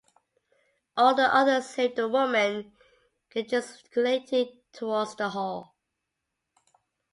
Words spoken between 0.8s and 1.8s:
All the others